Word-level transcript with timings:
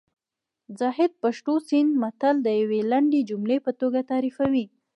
زاهد 0.79 1.11
پښتو 1.23 1.53
سیند 1.67 1.91
متل 2.01 2.35
د 2.43 2.47
یوې 2.61 2.79
لنډې 2.91 3.21
جملې 3.29 3.57
په 3.65 3.71
توګه 3.79 3.99
تعریفوي 4.11 4.65